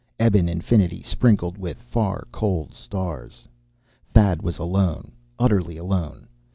[0.19, 3.47] Ebon infinity, sprinkled with far, cold stars.
[4.09, 5.11] Thad was alone.
[5.37, 6.27] Utterly alone.